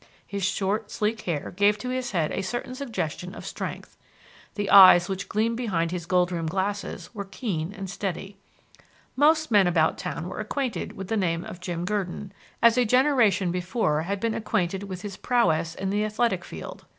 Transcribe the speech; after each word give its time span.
His 0.25 0.41
short, 0.43 0.89
sleek 0.89 1.21
hair 1.21 1.51
gave 1.51 1.77
to 1.77 1.89
his 1.89 2.09
head 2.09 2.31
a 2.31 2.41
certain 2.41 2.73
suggestion 2.73 3.35
of 3.35 3.45
strength. 3.45 3.97
The 4.55 4.67
eyes 4.71 5.07
which 5.07 5.29
gleamed 5.29 5.57
behind 5.57 5.91
his 5.91 6.07
gold 6.07 6.31
rimmed 6.31 6.49
glasses 6.49 7.13
were 7.13 7.23
keen 7.23 7.71
and 7.71 7.87
steady. 7.87 8.39
Most 9.15 9.51
men 9.51 9.67
about 9.67 9.99
town 9.99 10.27
were 10.27 10.39
acquainted 10.39 10.93
with 10.93 11.07
the 11.09 11.17
name 11.17 11.43
of 11.45 11.59
Jim 11.61 11.85
Gurdon, 11.85 12.33
as 12.63 12.79
a 12.79 12.83
generation 12.83 13.51
before 13.51 14.01
had 14.01 14.19
been 14.19 14.33
acquainted 14.33 14.81
with 14.85 15.03
his 15.03 15.17
prowess 15.17 15.75
in 15.75 15.91
the 15.91 16.03
athletic 16.03 16.43
field. 16.43 16.85